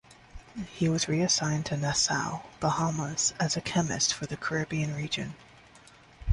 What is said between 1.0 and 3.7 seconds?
reassigned to Nassau, Bahamas as a